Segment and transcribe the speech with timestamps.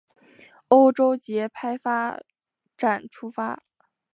[0.69, 2.19] 欧洲节拍发
[2.75, 3.61] 展出来。